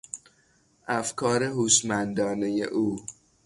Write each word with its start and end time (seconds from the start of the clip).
افکار 0.99 1.43
هوشمندانهی 1.43 2.63
او 2.63 2.99